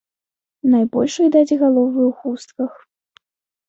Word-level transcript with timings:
Найбольш 0.71 1.13
відаць 1.25 1.57
галовы 1.61 2.01
ў 2.09 2.11
хустках. 2.25 2.71